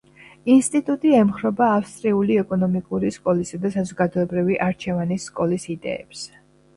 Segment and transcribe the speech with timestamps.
[0.51, 6.25] ინსტიტუტი ემხრობა ავსტრიული ეკონომიკური სკოლისა და საზოგადოებრივი არჩევანის სკოლის იდეებს.